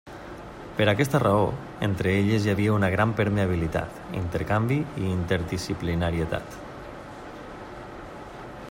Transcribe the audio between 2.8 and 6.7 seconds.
gran permeabilitat, intercanvi i interdisciplinarietat.